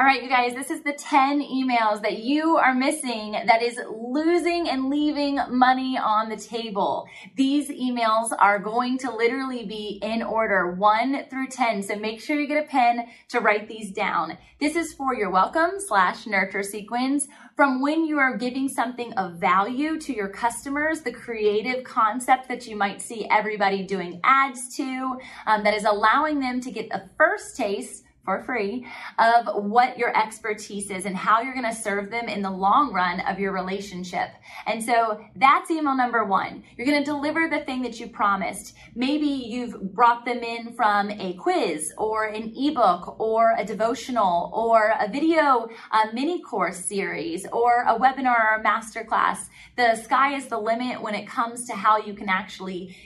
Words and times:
All 0.00 0.06
right, 0.06 0.22
you 0.22 0.30
guys, 0.30 0.54
this 0.54 0.70
is 0.70 0.82
the 0.82 0.94
10 0.94 1.42
emails 1.42 2.00
that 2.00 2.20
you 2.20 2.56
are 2.56 2.72
missing 2.72 3.32
that 3.32 3.60
is 3.60 3.78
losing 3.86 4.66
and 4.66 4.88
leaving 4.88 5.38
money 5.50 5.98
on 5.98 6.30
the 6.30 6.38
table. 6.38 7.06
These 7.36 7.68
emails 7.68 8.30
are 8.38 8.58
going 8.58 8.96
to 9.00 9.14
literally 9.14 9.66
be 9.66 9.98
in 10.00 10.22
order 10.22 10.70
1 10.70 11.26
through 11.28 11.48
10. 11.48 11.82
So 11.82 11.96
make 11.96 12.18
sure 12.18 12.40
you 12.40 12.48
get 12.48 12.64
a 12.64 12.66
pen 12.66 13.08
to 13.28 13.40
write 13.40 13.68
these 13.68 13.92
down. 13.92 14.38
This 14.58 14.74
is 14.74 14.94
for 14.94 15.14
your 15.14 15.28
welcome 15.28 15.72
slash 15.76 16.26
nurture 16.26 16.62
sequence 16.62 17.28
from 17.54 17.82
when 17.82 18.06
you 18.06 18.18
are 18.18 18.38
giving 18.38 18.70
something 18.70 19.12
of 19.18 19.34
value 19.34 20.00
to 20.00 20.14
your 20.14 20.28
customers, 20.28 21.02
the 21.02 21.12
creative 21.12 21.84
concept 21.84 22.48
that 22.48 22.66
you 22.66 22.74
might 22.74 23.02
see 23.02 23.28
everybody 23.30 23.82
doing 23.82 24.18
ads 24.24 24.74
to, 24.76 25.18
um, 25.46 25.62
that 25.62 25.74
is 25.74 25.84
allowing 25.84 26.40
them 26.40 26.58
to 26.62 26.70
get 26.70 26.88
a 26.90 27.02
first 27.18 27.54
taste 27.54 28.04
for 28.30 28.44
free 28.44 28.86
of 29.18 29.64
what 29.64 29.98
your 29.98 30.16
expertise 30.16 30.90
is 30.90 31.04
and 31.04 31.16
how 31.16 31.40
you're 31.40 31.54
going 31.54 31.68
to 31.68 31.74
serve 31.74 32.10
them 32.10 32.28
in 32.28 32.42
the 32.42 32.50
long 32.50 32.92
run 32.92 33.20
of 33.20 33.38
your 33.38 33.52
relationship. 33.52 34.28
And 34.66 34.82
so 34.82 35.20
that's 35.36 35.70
email 35.70 35.96
number 35.96 36.24
one. 36.24 36.62
You're 36.76 36.86
going 36.86 37.02
to 37.02 37.04
deliver 37.04 37.48
the 37.48 37.60
thing 37.60 37.82
that 37.82 37.98
you 37.98 38.06
promised. 38.08 38.76
Maybe 38.94 39.26
you've 39.26 39.94
brought 39.94 40.24
them 40.24 40.38
in 40.38 40.74
from 40.74 41.10
a 41.10 41.34
quiz 41.34 41.92
or 41.98 42.26
an 42.26 42.52
ebook 42.56 43.18
or 43.18 43.54
a 43.58 43.64
devotional 43.64 44.50
or 44.54 44.94
a 45.00 45.08
video 45.08 45.68
a 45.92 46.12
mini 46.12 46.40
course 46.40 46.84
series 46.84 47.46
or 47.52 47.84
a 47.88 47.98
webinar 47.98 48.36
or 48.36 48.60
a 48.60 48.64
masterclass. 48.64 49.38
The 49.76 49.96
sky 49.96 50.36
is 50.36 50.46
the 50.46 50.58
limit 50.58 51.02
when 51.02 51.14
it 51.14 51.26
comes 51.26 51.66
to 51.66 51.74
how 51.74 51.98
you 51.98 52.14
can 52.14 52.28
actually 52.28 52.96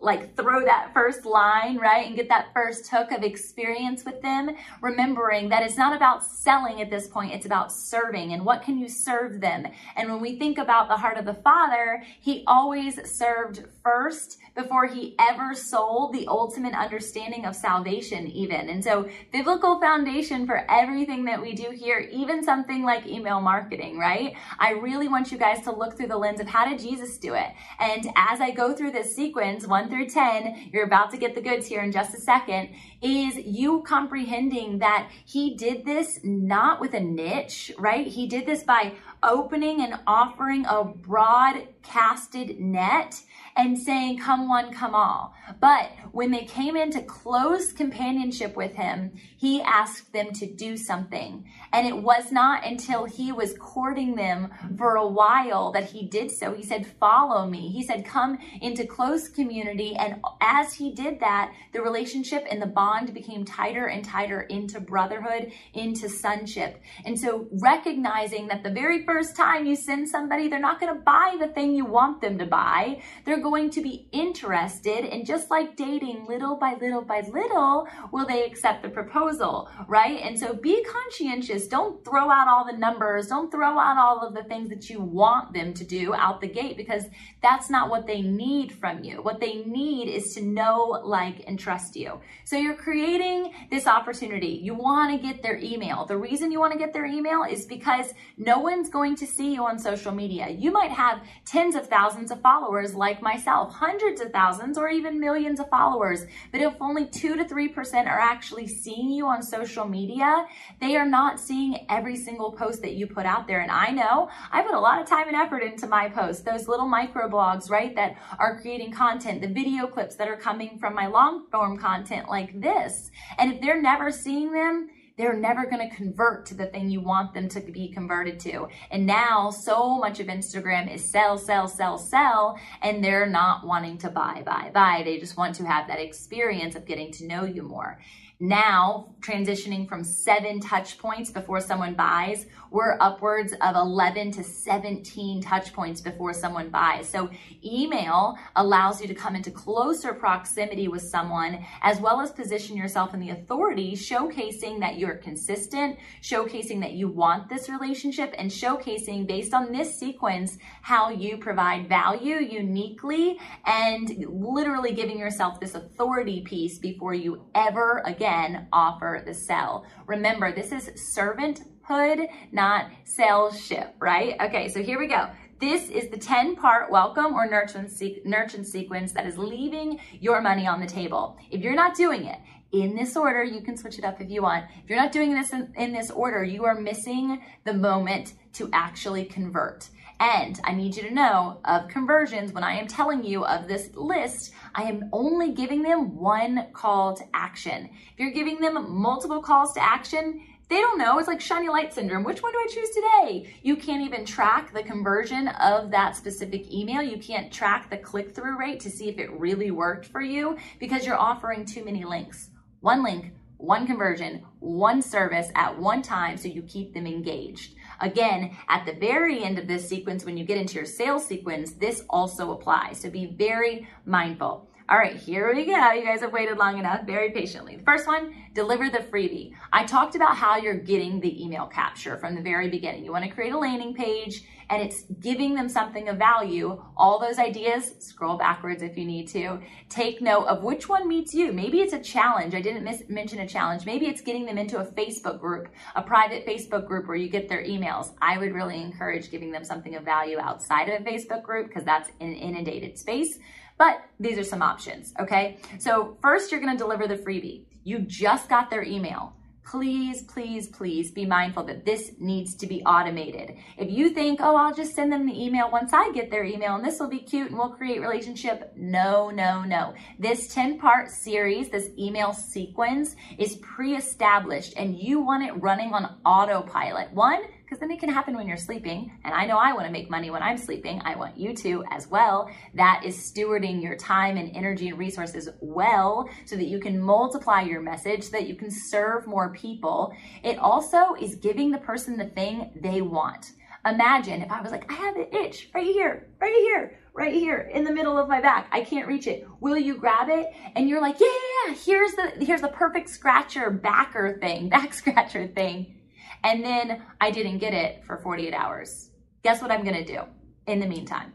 like 0.00 0.36
throw 0.36 0.64
that 0.64 0.92
first 0.92 1.24
line, 1.24 1.78
right? 1.78 2.06
And 2.06 2.16
get 2.16 2.28
that 2.28 2.48
first 2.52 2.88
hook 2.88 3.10
of 3.12 3.22
experience 3.22 4.04
with 4.04 4.20
them, 4.22 4.50
remembering 4.80 5.48
that 5.50 5.62
it's 5.62 5.76
not 5.76 5.94
about 5.94 6.24
selling 6.24 6.80
at 6.80 6.90
this 6.90 7.08
point, 7.08 7.32
it's 7.32 7.46
about 7.46 7.72
serving 7.72 8.32
and 8.32 8.44
what 8.44 8.62
can 8.62 8.78
you 8.78 8.88
serve 8.88 9.40
them. 9.40 9.66
And 9.96 10.10
when 10.10 10.20
we 10.20 10.38
think 10.38 10.58
about 10.58 10.88
the 10.88 10.96
heart 10.96 11.18
of 11.18 11.24
the 11.24 11.34
Father, 11.34 12.02
he 12.20 12.44
always 12.46 12.98
served 13.10 13.64
first 13.82 14.38
before 14.54 14.86
he 14.86 15.14
ever 15.18 15.54
sold 15.54 16.12
the 16.12 16.26
ultimate 16.28 16.74
understanding 16.74 17.46
of 17.46 17.56
salvation, 17.56 18.26
even. 18.28 18.68
And 18.68 18.84
so, 18.84 19.08
biblical 19.32 19.80
foundation 19.80 20.46
for 20.46 20.70
everything 20.70 21.24
that 21.24 21.40
we 21.40 21.54
do 21.54 21.70
here, 21.70 21.98
even 22.12 22.42
something 22.42 22.82
like 22.82 23.06
email 23.06 23.40
marketing, 23.40 23.98
right? 23.98 24.34
I 24.58 24.72
really 24.72 25.08
want 25.08 25.32
you 25.32 25.38
guys 25.38 25.62
to 25.62 25.74
look 25.74 25.96
through 25.96 26.08
the 26.08 26.18
lens 26.18 26.40
of 26.40 26.48
how 26.48 26.68
did 26.68 26.80
Jesus 26.80 27.16
do 27.18 27.34
it? 27.34 27.48
And 27.80 28.06
as 28.14 28.40
I 28.40 28.50
go 28.50 28.74
through 28.74 28.92
this 28.92 29.14
sequence, 29.14 29.66
one 29.66 29.88
through 29.88 30.10
10, 30.10 30.70
you're 30.72 30.84
about 30.84 31.10
to 31.12 31.16
get 31.16 31.34
the 31.34 31.40
goods 31.40 31.66
here 31.66 31.82
in 31.82 31.92
just 31.92 32.14
a 32.14 32.20
second, 32.20 32.70
is 33.00 33.36
you 33.36 33.82
comprehending 33.82 34.78
that 34.78 35.10
he 35.24 35.54
did 35.54 35.84
this 35.84 36.20
not 36.22 36.80
with 36.80 36.94
a 36.94 37.00
niche, 37.00 37.72
right? 37.78 38.06
He 38.06 38.26
did 38.26 38.46
this 38.46 38.62
by 38.62 38.92
opening 39.22 39.80
and 39.80 40.00
offering 40.06 40.66
a 40.66 40.84
broad 40.84 41.68
casted 41.82 42.60
net 42.60 43.22
and 43.56 43.78
saying, 43.78 44.18
Come 44.18 44.48
one, 44.48 44.72
come 44.72 44.94
all. 44.94 45.34
But 45.60 45.90
when 46.12 46.30
they 46.30 46.44
came 46.44 46.76
into 46.76 47.02
close 47.02 47.72
companionship 47.72 48.56
with 48.56 48.74
him, 48.74 49.12
he 49.36 49.60
asked 49.60 50.12
them 50.12 50.32
to 50.32 50.46
do 50.46 50.76
something. 50.76 51.46
And 51.72 51.86
it 51.86 51.96
was 51.96 52.32
not 52.32 52.66
until 52.66 53.04
he 53.04 53.32
was 53.32 53.54
courting 53.58 54.14
them 54.14 54.50
for 54.76 54.96
a 54.96 55.06
while 55.06 55.72
that 55.72 55.90
he 55.90 56.06
did 56.06 56.30
so. 56.30 56.54
He 56.54 56.62
said, 56.62 56.86
Follow 56.86 57.46
me. 57.46 57.68
He 57.68 57.82
said, 57.82 58.04
Come 58.04 58.38
into 58.60 58.86
close 58.86 59.28
community. 59.28 59.94
And 59.96 60.22
as 60.40 60.74
he 60.74 60.92
did 60.92 61.20
that, 61.20 61.52
the 61.72 61.82
relationship 61.82 62.46
and 62.50 62.60
the 62.60 62.66
bond 62.66 63.12
became 63.12 63.44
tighter 63.44 63.86
and 63.86 64.04
tighter 64.04 64.42
into 64.42 64.80
brotherhood, 64.80 65.52
into 65.74 66.08
sonship. 66.08 66.80
And 67.04 67.18
so 67.18 67.48
recognizing 67.52 68.48
that 68.48 68.62
the 68.62 68.70
very 68.70 69.04
first 69.04 69.36
time 69.36 69.66
you 69.66 69.76
send 69.76 70.08
somebody, 70.08 70.48
they're 70.48 70.58
not 70.58 70.80
going 70.80 70.94
to 70.94 71.00
buy 71.00 71.36
the 71.38 71.48
thing 71.48 71.71
you 71.74 71.84
want 71.84 72.20
them 72.20 72.38
to 72.38 72.46
buy. 72.46 73.02
They're 73.24 73.40
going 73.40 73.70
to 73.70 73.82
be 73.82 74.08
interested. 74.12 75.04
And 75.04 75.26
just 75.26 75.50
like 75.50 75.76
dating, 75.76 76.26
little 76.26 76.56
by 76.56 76.74
little 76.74 77.02
by 77.02 77.20
little, 77.20 77.86
will 78.12 78.26
they 78.26 78.44
accept 78.44 78.82
the 78.82 78.88
proposal, 78.88 79.68
right? 79.86 80.20
And 80.22 80.38
so 80.38 80.54
be 80.54 80.84
conscientious. 80.84 81.66
Don't 81.66 82.04
throw 82.04 82.30
out 82.30 82.48
all 82.48 82.64
the 82.64 82.76
numbers. 82.76 83.28
Don't 83.28 83.50
throw 83.50 83.78
out 83.78 83.96
all 83.98 84.26
of 84.26 84.34
the 84.34 84.44
things 84.44 84.68
that 84.70 84.88
you 84.90 85.00
want 85.00 85.52
them 85.52 85.74
to 85.74 85.84
do 85.84 86.14
out 86.14 86.40
the 86.40 86.48
gate 86.48 86.76
because 86.76 87.04
that's 87.42 87.70
not 87.70 87.90
what 87.90 88.06
they 88.06 88.22
need 88.22 88.72
from 88.72 89.02
you. 89.02 89.22
What 89.22 89.40
they 89.40 89.64
need 89.64 90.08
is 90.08 90.34
to 90.34 90.42
know, 90.42 91.00
like, 91.04 91.44
and 91.46 91.58
trust 91.58 91.96
you. 91.96 92.20
So 92.44 92.56
you're 92.56 92.76
creating 92.76 93.52
this 93.70 93.86
opportunity. 93.86 94.60
You 94.62 94.74
want 94.74 95.12
to 95.12 95.26
get 95.26 95.42
their 95.42 95.56
email. 95.58 96.04
The 96.04 96.16
reason 96.16 96.50
you 96.50 96.60
want 96.60 96.72
to 96.72 96.78
get 96.78 96.92
their 96.92 97.06
email 97.06 97.44
is 97.44 97.64
because 97.66 98.12
no 98.36 98.58
one's 98.58 98.88
going 98.88 99.16
to 99.16 99.26
see 99.26 99.52
you 99.54 99.64
on 99.64 99.78
social 99.78 100.12
media. 100.12 100.48
You 100.50 100.70
might 100.70 100.90
have 100.90 101.20
tens 101.62 101.76
of 101.76 101.86
thousands 101.86 102.32
of 102.32 102.40
followers 102.40 102.92
like 102.92 103.22
myself, 103.22 103.72
hundreds 103.72 104.20
of 104.20 104.32
thousands, 104.32 104.76
or 104.76 104.88
even 104.88 105.20
millions 105.20 105.60
of 105.60 105.70
followers. 105.70 106.26
But 106.50 106.60
if 106.60 106.74
only 106.80 107.06
2 107.06 107.36
to 107.36 107.44
3% 107.44 108.06
are 108.06 108.18
actually 108.18 108.66
seeing 108.66 109.10
you 109.10 109.28
on 109.28 109.44
social 109.44 109.86
media, 109.86 110.44
they 110.80 110.96
are 110.96 111.06
not 111.06 111.38
seeing 111.38 111.86
every 111.88 112.16
single 112.16 112.50
post 112.50 112.82
that 112.82 112.94
you 112.94 113.06
put 113.06 113.26
out 113.26 113.46
there. 113.46 113.60
And 113.60 113.70
I 113.70 113.92
know 113.92 114.28
I 114.50 114.62
put 114.62 114.74
a 114.74 114.80
lot 114.80 115.00
of 115.00 115.06
time 115.06 115.28
and 115.28 115.36
effort 115.36 115.62
into 115.62 115.86
my 115.86 116.08
posts, 116.08 116.42
those 116.42 116.66
little 116.66 116.88
micro 116.88 117.28
blogs, 117.28 117.70
right, 117.70 117.94
that 117.94 118.16
are 118.40 118.60
creating 118.60 118.90
content, 118.90 119.40
the 119.40 119.46
video 119.46 119.86
clips 119.86 120.16
that 120.16 120.26
are 120.26 120.36
coming 120.36 120.78
from 120.80 120.96
my 120.96 121.06
long 121.06 121.46
form 121.52 121.78
content 121.78 122.28
like 122.28 122.60
this. 122.60 123.12
And 123.38 123.52
if 123.52 123.60
they're 123.60 123.80
never 123.80 124.10
seeing 124.10 124.50
them, 124.50 124.88
they're 125.22 125.32
never 125.34 125.66
going 125.66 125.88
to 125.88 125.94
convert 125.94 126.44
to 126.46 126.54
the 126.54 126.66
thing 126.66 126.90
you 126.90 127.00
want 127.00 127.32
them 127.32 127.48
to 127.48 127.60
be 127.60 127.86
converted 127.88 128.40
to. 128.40 128.66
And 128.90 129.06
now 129.06 129.50
so 129.50 129.96
much 129.98 130.18
of 130.18 130.26
Instagram 130.26 130.92
is 130.92 131.08
sell, 131.08 131.38
sell, 131.38 131.68
sell, 131.68 131.96
sell, 131.96 132.58
and 132.82 133.04
they're 133.04 133.28
not 133.28 133.64
wanting 133.64 133.98
to 133.98 134.10
buy, 134.10 134.42
buy, 134.44 134.72
buy. 134.74 135.02
They 135.04 135.18
just 135.18 135.36
want 135.36 135.54
to 135.56 135.64
have 135.64 135.86
that 135.86 136.00
experience 136.00 136.74
of 136.74 136.86
getting 136.86 137.12
to 137.12 137.26
know 137.28 137.44
you 137.44 137.62
more. 137.62 138.00
Now, 138.44 139.14
transitioning 139.20 139.88
from 139.88 140.02
seven 140.02 140.58
touch 140.58 140.98
points 140.98 141.30
before 141.30 141.60
someone 141.60 141.94
buys, 141.94 142.46
we're 142.72 142.96
upwards 142.98 143.52
of 143.60 143.76
11 143.76 144.32
to 144.32 144.42
17 144.42 145.40
touch 145.40 145.72
points 145.72 146.00
before 146.00 146.32
someone 146.32 146.68
buys. 146.68 147.08
So, 147.08 147.30
email 147.64 148.36
allows 148.56 149.00
you 149.00 149.06
to 149.06 149.14
come 149.14 149.36
into 149.36 149.52
closer 149.52 150.12
proximity 150.12 150.88
with 150.88 151.02
someone 151.02 151.64
as 151.82 152.00
well 152.00 152.20
as 152.20 152.32
position 152.32 152.76
yourself 152.76 153.14
in 153.14 153.20
the 153.20 153.30
authority, 153.30 153.92
showcasing 153.92 154.80
that 154.80 154.98
you're 154.98 155.14
consistent, 155.14 155.96
showcasing 156.20 156.80
that 156.80 156.94
you 156.94 157.06
want 157.06 157.48
this 157.48 157.68
relationship, 157.68 158.34
and 158.38 158.50
showcasing 158.50 159.24
based 159.24 159.54
on 159.54 159.70
this 159.70 159.96
sequence 159.96 160.58
how 160.80 161.10
you 161.10 161.36
provide 161.36 161.88
value 161.88 162.40
uniquely 162.40 163.38
and 163.66 164.26
literally 164.28 164.90
giving 164.90 165.16
yourself 165.16 165.60
this 165.60 165.76
authority 165.76 166.40
piece 166.40 166.78
before 166.78 167.14
you 167.14 167.44
ever 167.54 168.02
again 168.04 168.31
again 168.32 168.66
offer 168.72 169.22
the 169.24 169.34
sell. 169.34 169.84
Remember, 170.06 170.52
this 170.52 170.72
is 170.72 170.90
servanthood, 171.16 172.26
not 172.50 172.90
saleship, 173.04 173.92
right? 174.00 174.36
Okay, 174.40 174.68
so 174.68 174.82
here 174.82 174.98
we 174.98 175.06
go. 175.06 175.28
This 175.60 175.90
is 175.90 176.08
the 176.08 176.16
10 176.16 176.56
part 176.56 176.90
welcome 176.90 177.34
or 177.34 177.48
nurture, 177.48 177.86
nurture 178.24 178.64
sequence 178.64 179.12
that 179.12 179.26
is 179.26 179.38
leaving 179.38 180.00
your 180.20 180.40
money 180.40 180.66
on 180.66 180.80
the 180.80 180.86
table. 180.86 181.36
If 181.50 181.60
you're 181.60 181.74
not 181.74 181.94
doing 181.94 182.24
it, 182.24 182.38
in 182.72 182.96
this 182.96 183.16
order. 183.16 183.44
You 183.44 183.60
can 183.60 183.76
switch 183.76 183.98
it 183.98 184.04
up 184.04 184.20
if 184.20 184.30
you 184.30 184.42
want. 184.42 184.64
If 184.82 184.90
you're 184.90 184.98
not 184.98 185.12
doing 185.12 185.34
this 185.34 185.52
in, 185.52 185.72
in 185.76 185.92
this 185.92 186.10
order, 186.10 186.42
you 186.42 186.64
are 186.64 186.74
missing 186.74 187.42
the 187.64 187.74
moment 187.74 188.34
to 188.54 188.68
actually 188.72 189.24
convert. 189.26 189.88
And 190.20 190.60
I 190.62 190.72
need 190.72 190.96
you 190.96 191.02
to 191.02 191.14
know 191.14 191.60
of 191.64 191.88
conversions, 191.88 192.52
when 192.52 192.62
I 192.62 192.74
am 192.74 192.86
telling 192.86 193.24
you 193.24 193.44
of 193.44 193.66
this 193.66 193.90
list, 193.94 194.52
I 194.74 194.84
am 194.84 195.08
only 195.12 195.52
giving 195.52 195.82
them 195.82 196.16
one 196.16 196.68
call 196.72 197.14
to 197.16 197.24
action. 197.34 197.90
If 198.12 198.18
you're 198.20 198.30
giving 198.30 198.60
them 198.60 198.86
multiple 198.88 199.42
calls 199.42 199.74
to 199.74 199.82
action, 199.82 200.42
they 200.68 200.80
don't 200.80 200.96
know. 200.96 201.18
It's 201.18 201.28
like 201.28 201.40
shiny 201.40 201.68
light 201.68 201.92
syndrome. 201.92 202.24
Which 202.24 202.42
one 202.42 202.52
do 202.52 202.58
I 202.58 202.68
choose 202.72 202.90
today? 202.90 203.52
You 203.62 203.76
can't 203.76 204.06
even 204.06 204.24
track 204.24 204.72
the 204.72 204.82
conversion 204.82 205.48
of 205.48 205.90
that 205.90 206.16
specific 206.16 206.72
email. 206.72 207.02
You 207.02 207.18
can't 207.18 207.52
track 207.52 207.90
the 207.90 207.98
click 207.98 208.34
through 208.34 208.58
rate 208.58 208.80
to 208.80 208.90
see 208.90 209.08
if 209.08 209.18
it 209.18 209.30
really 209.32 209.70
worked 209.70 210.06
for 210.06 210.22
you 210.22 210.56
because 210.78 211.04
you're 211.04 211.18
offering 211.18 211.66
too 211.66 211.84
many 211.84 212.04
links. 212.04 212.51
One 212.82 213.04
link, 213.04 213.32
one 213.58 213.86
conversion, 213.86 214.42
one 214.58 215.02
service 215.02 215.50
at 215.54 215.78
one 215.78 216.02
time 216.02 216.36
so 216.36 216.48
you 216.48 216.62
keep 216.62 216.92
them 216.92 217.06
engaged. 217.06 217.76
Again, 218.00 218.56
at 218.68 218.84
the 218.84 218.94
very 218.94 219.44
end 219.44 219.56
of 219.56 219.68
this 219.68 219.88
sequence, 219.88 220.24
when 220.24 220.36
you 220.36 220.44
get 220.44 220.58
into 220.58 220.74
your 220.74 220.84
sales 220.84 221.24
sequence, 221.24 221.74
this 221.74 222.02
also 222.10 222.50
applies. 222.50 223.00
So 223.00 223.08
be 223.08 223.36
very 223.38 223.86
mindful. 224.04 224.68
All 224.88 224.98
right, 224.98 225.14
here 225.14 225.54
we 225.54 225.64
go. 225.64 225.92
You 225.92 226.04
guys 226.04 226.22
have 226.22 226.32
waited 226.32 226.58
long 226.58 226.76
enough, 226.76 227.06
very 227.06 227.30
patiently. 227.30 227.76
The 227.76 227.84
first 227.84 228.08
one, 228.08 228.34
deliver 228.52 228.90
the 228.90 228.98
freebie. 228.98 229.52
I 229.72 229.84
talked 229.84 230.16
about 230.16 230.36
how 230.36 230.56
you're 230.56 230.74
getting 230.74 231.20
the 231.20 231.40
email 231.40 231.66
capture 231.66 232.18
from 232.18 232.34
the 232.34 232.42
very 232.42 232.68
beginning. 232.68 233.04
You 233.04 233.12
want 233.12 233.24
to 233.24 233.30
create 233.30 233.52
a 233.52 233.58
landing 233.58 233.94
page 233.94 234.42
and 234.72 234.80
it's 234.80 235.02
giving 235.20 235.54
them 235.54 235.68
something 235.68 236.08
of 236.08 236.16
value. 236.16 236.82
All 236.96 237.20
those 237.20 237.38
ideas, 237.38 237.94
scroll 237.98 238.38
backwards 238.38 238.80
if 238.82 238.96
you 238.96 239.04
need 239.04 239.28
to. 239.28 239.60
Take 239.90 240.22
note 240.22 240.46
of 240.46 240.64
which 240.64 240.88
one 240.88 241.06
meets 241.06 241.34
you. 241.34 241.52
Maybe 241.52 241.80
it's 241.80 241.92
a 241.92 241.98
challenge. 241.98 242.54
I 242.54 242.62
didn't 242.62 242.82
miss, 242.82 243.02
mention 243.10 243.40
a 243.40 243.46
challenge. 243.46 243.84
Maybe 243.84 244.06
it's 244.06 244.22
getting 244.22 244.46
them 244.46 244.56
into 244.56 244.78
a 244.78 244.86
Facebook 244.86 245.40
group, 245.40 245.68
a 245.94 246.00
private 246.00 246.46
Facebook 246.46 246.86
group 246.86 247.06
where 247.06 247.18
you 247.18 247.28
get 247.28 247.50
their 247.50 247.62
emails. 247.62 248.12
I 248.22 248.38
would 248.38 248.54
really 248.54 248.80
encourage 248.80 249.30
giving 249.30 249.52
them 249.52 249.62
something 249.62 249.94
of 249.94 250.04
value 250.04 250.38
outside 250.38 250.88
of 250.88 251.02
a 251.02 251.04
Facebook 251.04 251.42
group 251.42 251.68
because 251.68 251.84
that's 251.84 252.08
an 252.20 252.32
inundated 252.32 252.96
space. 252.96 253.38
But 253.76 254.00
these 254.18 254.38
are 254.38 254.44
some 254.44 254.62
options, 254.62 255.12
okay? 255.20 255.58
So 255.80 256.16
first 256.22 256.50
you're 256.50 256.60
gonna 256.60 256.78
deliver 256.78 257.06
the 257.06 257.16
freebie. 257.16 257.64
You 257.84 257.98
just 257.98 258.48
got 258.48 258.70
their 258.70 258.84
email. 258.84 259.34
Please, 259.64 260.22
please, 260.22 260.68
please 260.68 261.10
be 261.10 261.24
mindful 261.24 261.62
that 261.64 261.84
this 261.84 262.12
needs 262.18 262.54
to 262.56 262.66
be 262.66 262.82
automated. 262.82 263.56
If 263.78 263.90
you 263.90 264.10
think, 264.10 264.40
oh, 264.42 264.56
I'll 264.56 264.74
just 264.74 264.94
send 264.94 265.12
them 265.12 265.24
the 265.24 265.44
email 265.44 265.70
once 265.70 265.92
I 265.92 266.10
get 266.12 266.30
their 266.30 266.44
email 266.44 266.74
and 266.74 266.84
this 266.84 266.98
will 266.98 267.08
be 267.08 267.20
cute 267.20 267.48
and 267.48 267.56
we'll 267.56 267.70
create 267.70 268.00
relationship. 268.00 268.72
No, 268.76 269.30
no, 269.30 269.62
no. 269.62 269.94
This 270.18 270.52
10 270.52 270.78
part 270.78 271.10
series, 271.10 271.70
this 271.70 271.90
email 271.96 272.32
sequence 272.32 273.14
is 273.38 273.56
pre-established 273.56 274.74
and 274.76 274.98
you 274.98 275.20
want 275.20 275.44
it 275.44 275.52
running 275.62 275.94
on 275.94 276.16
autopilot. 276.26 277.12
One, 277.12 277.42
because 277.72 277.80
then 277.80 277.90
it 277.90 278.00
can 278.00 278.10
happen 278.10 278.36
when 278.36 278.46
you're 278.46 278.58
sleeping. 278.58 279.10
And 279.24 279.32
I 279.32 279.46
know 279.46 279.56
I 279.56 279.72
want 279.72 279.86
to 279.86 279.92
make 279.92 280.10
money 280.10 280.28
when 280.28 280.42
I'm 280.42 280.58
sleeping. 280.58 281.00
I 281.06 281.16
want 281.16 281.38
you 281.38 281.54
to 281.54 281.82
as 281.90 282.06
well. 282.06 282.50
That 282.74 283.00
is 283.02 283.16
stewarding 283.16 283.82
your 283.82 283.96
time 283.96 284.36
and 284.36 284.54
energy 284.54 284.90
and 284.90 284.98
resources 284.98 285.48
well 285.62 286.28
so 286.44 286.54
that 286.56 286.66
you 286.66 286.78
can 286.78 287.00
multiply 287.00 287.62
your 287.62 287.80
message, 287.80 288.24
so 288.24 288.32
that 288.32 288.46
you 288.46 288.56
can 288.56 288.70
serve 288.70 289.26
more 289.26 289.54
people. 289.54 290.14
It 290.42 290.58
also 290.58 291.14
is 291.18 291.36
giving 291.36 291.70
the 291.70 291.78
person 291.78 292.18
the 292.18 292.26
thing 292.26 292.70
they 292.74 293.00
want. 293.00 293.52
Imagine 293.86 294.42
if 294.42 294.52
I 294.52 294.60
was 294.60 294.70
like, 294.70 294.92
I 294.92 294.96
have 294.96 295.16
an 295.16 295.28
itch 295.32 295.70
right 295.74 295.86
here, 295.86 296.28
right 296.42 296.54
here, 296.54 296.98
right 297.14 297.32
here 297.32 297.70
in 297.72 297.84
the 297.84 297.92
middle 297.92 298.18
of 298.18 298.28
my 298.28 298.42
back. 298.42 298.68
I 298.70 298.82
can't 298.82 299.08
reach 299.08 299.26
it. 299.26 299.48
Will 299.60 299.78
you 299.78 299.96
grab 299.96 300.28
it? 300.28 300.48
And 300.76 300.90
you're 300.90 301.00
like, 301.00 301.18
yeah, 301.18 301.74
here's 301.74 302.12
the 302.12 302.44
here's 302.44 302.60
the 302.60 302.68
perfect 302.68 303.08
scratcher 303.08 303.70
backer 303.70 304.36
thing, 304.42 304.68
back 304.68 304.92
scratcher 304.92 305.46
thing 305.46 305.94
and 306.44 306.64
then 306.64 307.02
I 307.20 307.30
didn't 307.30 307.58
get 307.58 307.74
it 307.74 308.04
for 308.04 308.18
48 308.18 308.54
hours. 308.54 309.10
Guess 309.42 309.62
what 309.62 309.70
I'm 309.70 309.84
gonna 309.84 310.04
do 310.04 310.22
in 310.66 310.80
the 310.80 310.86
meantime? 310.86 311.32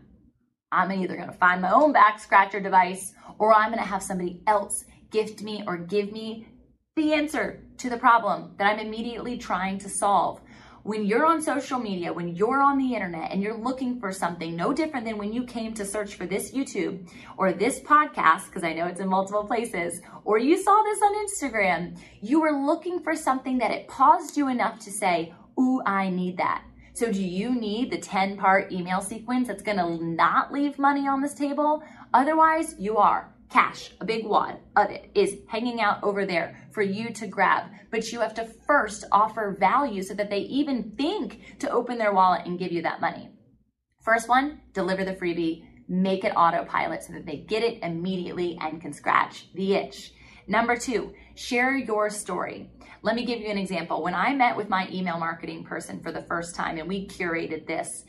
I'm 0.71 0.91
either 0.91 1.15
gonna 1.15 1.33
find 1.33 1.61
my 1.61 1.71
own 1.71 1.93
back 1.93 2.19
scratcher 2.19 2.59
device 2.59 3.13
or 3.39 3.53
I'm 3.53 3.69
gonna 3.69 3.83
have 3.83 4.03
somebody 4.03 4.41
else 4.47 4.85
gift 5.11 5.41
me 5.41 5.63
or 5.65 5.77
give 5.77 6.11
me 6.11 6.47
the 6.95 7.13
answer 7.13 7.61
to 7.77 7.89
the 7.89 7.97
problem 7.97 8.55
that 8.57 8.65
I'm 8.65 8.85
immediately 8.85 9.37
trying 9.37 9.77
to 9.79 9.89
solve 9.89 10.41
when 10.87 11.05
you're 11.05 11.25
on 11.25 11.41
social 11.41 11.79
media, 11.79 12.13
when 12.13 12.33
you're 12.33 12.61
on 12.61 12.77
the 12.77 12.93
internet 12.93 13.29
and 13.33 13.43
you're 13.43 13.57
looking 13.57 13.99
for 13.99 14.13
something 14.13 14.55
no 14.55 14.71
different 14.71 15.05
than 15.05 15.17
when 15.17 15.33
you 15.33 15.43
came 15.43 15.73
to 15.73 15.83
search 15.83 16.15
for 16.15 16.25
this 16.25 16.51
YouTube 16.51 17.05
or 17.35 17.51
this 17.51 17.81
podcast, 17.81 18.45
because 18.45 18.63
I 18.63 18.71
know 18.71 18.87
it's 18.87 19.01
in 19.01 19.09
multiple 19.09 19.43
places, 19.43 19.99
or 20.23 20.37
you 20.37 20.55
saw 20.55 20.81
this 20.83 21.01
on 21.01 21.27
Instagram, 21.27 21.99
you 22.21 22.39
were 22.39 22.53
looking 22.53 23.01
for 23.01 23.17
something 23.17 23.57
that 23.57 23.71
it 23.71 23.89
paused 23.89 24.37
you 24.37 24.47
enough 24.47 24.79
to 24.79 24.89
say, 24.89 25.33
Ooh, 25.59 25.81
I 25.85 26.09
need 26.09 26.37
that. 26.37 26.63
So, 26.93 27.11
do 27.11 27.21
you 27.21 27.53
need 27.53 27.91
the 27.91 27.97
10 27.97 28.37
part 28.37 28.71
email 28.71 29.01
sequence 29.01 29.49
that's 29.49 29.63
gonna 29.63 29.97
not 29.97 30.53
leave 30.53 30.79
money 30.79 31.05
on 31.05 31.21
this 31.21 31.33
table? 31.33 31.83
Otherwise, 32.13 32.75
you 32.79 32.95
are 32.95 33.29
cash, 33.49 33.91
a 34.01 34.05
big 34.05 34.25
wad 34.25 34.59
of 34.75 34.89
it 34.89 35.09
is 35.15 35.37
hanging 35.47 35.81
out 35.81 36.03
over 36.03 36.25
there 36.25 36.67
for 36.71 36.81
you 36.81 37.11
to 37.13 37.27
grab. 37.27 37.69
But 37.91 38.11
you 38.11 38.19
have 38.19 38.33
to 38.35 38.51
first 38.67 39.05
offer 39.11 39.55
value 39.59 40.03
so 40.03 40.13
that 40.15 40.29
they 40.29 40.39
even 40.39 40.93
think 40.97 41.59
to 41.59 41.71
open 41.71 41.97
their 41.97 42.13
wallet 42.13 42.45
and 42.45 42.59
give 42.59 42.71
you 42.71 42.81
that 42.83 43.01
money. 43.01 43.29
First 44.03 44.29
one, 44.29 44.61
deliver 44.73 45.03
the 45.03 45.15
freebie, 45.15 45.63
make 45.87 46.23
it 46.23 46.35
autopilot 46.35 47.03
so 47.03 47.13
that 47.13 47.25
they 47.25 47.37
get 47.37 47.63
it 47.63 47.81
immediately 47.83 48.57
and 48.61 48.81
can 48.81 48.93
scratch 48.93 49.47
the 49.53 49.73
itch. 49.73 50.13
Number 50.47 50.77
two, 50.77 51.13
share 51.35 51.75
your 51.75 52.09
story. 52.09 52.71
Let 53.01 53.15
me 53.15 53.25
give 53.25 53.39
you 53.39 53.49
an 53.49 53.57
example. 53.57 54.01
When 54.01 54.15
I 54.15 54.33
met 54.33 54.55
with 54.55 54.69
my 54.69 54.87
email 54.91 55.19
marketing 55.19 55.63
person 55.63 55.99
for 56.01 56.11
the 56.11 56.23
first 56.23 56.55
time 56.55 56.77
and 56.77 56.87
we 56.87 57.07
curated 57.07 57.67
this, 57.67 58.05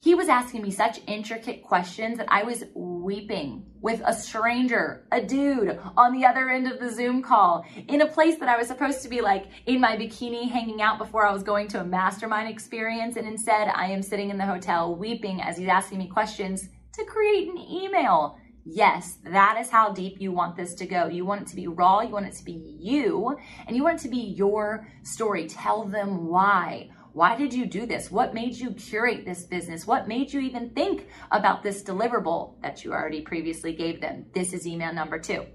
he 0.00 0.14
was 0.14 0.28
asking 0.28 0.62
me 0.62 0.70
such 0.70 1.00
intricate 1.06 1.62
questions 1.62 2.18
that 2.18 2.26
I 2.30 2.44
was 2.44 2.64
weeping 2.74 3.66
with 3.80 4.02
a 4.04 4.12
stranger, 4.12 5.06
a 5.10 5.20
dude 5.20 5.80
on 5.96 6.12
the 6.12 6.24
other 6.24 6.48
end 6.48 6.70
of 6.70 6.78
the 6.78 6.92
Zoom 6.92 7.22
call 7.22 7.64
in 7.88 8.02
a 8.02 8.06
place 8.06 8.38
that 8.38 8.48
I 8.48 8.56
was 8.56 8.68
supposed 8.68 9.02
to 9.02 9.08
be 9.08 9.20
like 9.20 9.46
in 9.66 9.80
my 9.80 9.96
bikini 9.96 10.48
hanging 10.48 10.80
out 10.80 10.98
before 10.98 11.26
I 11.26 11.32
was 11.32 11.42
going 11.42 11.66
to 11.68 11.80
a 11.80 11.84
mastermind 11.84 12.48
experience. 12.48 13.16
And 13.16 13.26
instead, 13.26 13.68
I 13.74 13.86
am 13.86 14.02
sitting 14.02 14.30
in 14.30 14.38
the 14.38 14.46
hotel 14.46 14.94
weeping 14.94 15.40
as 15.40 15.56
he's 15.56 15.68
asking 15.68 15.98
me 15.98 16.08
questions 16.08 16.68
to 16.92 17.04
create 17.04 17.48
an 17.48 17.58
email. 17.58 18.38
Yes, 18.64 19.18
that 19.24 19.58
is 19.60 19.70
how 19.70 19.92
deep 19.92 20.20
you 20.20 20.32
want 20.32 20.56
this 20.56 20.74
to 20.74 20.86
go. 20.86 21.06
You 21.06 21.24
want 21.24 21.42
it 21.42 21.48
to 21.48 21.56
be 21.56 21.68
raw, 21.68 22.00
you 22.00 22.10
want 22.10 22.26
it 22.26 22.34
to 22.34 22.44
be 22.44 22.76
you, 22.80 23.36
and 23.66 23.76
you 23.76 23.84
want 23.84 24.00
it 24.00 24.02
to 24.02 24.08
be 24.08 24.34
your 24.36 24.88
story. 25.04 25.46
Tell 25.46 25.84
them 25.84 26.26
why. 26.26 26.90
Why 27.16 27.34
did 27.34 27.54
you 27.54 27.64
do 27.64 27.86
this? 27.86 28.10
What 28.10 28.34
made 28.34 28.56
you 28.56 28.72
curate 28.72 29.24
this 29.24 29.44
business? 29.44 29.86
What 29.86 30.06
made 30.06 30.30
you 30.30 30.40
even 30.40 30.68
think 30.68 31.06
about 31.30 31.62
this 31.62 31.82
deliverable 31.82 32.60
that 32.60 32.84
you 32.84 32.92
already 32.92 33.22
previously 33.22 33.72
gave 33.72 34.02
them? 34.02 34.26
This 34.34 34.52
is 34.52 34.66
email 34.66 34.92
number 34.92 35.18
two. 35.18 35.46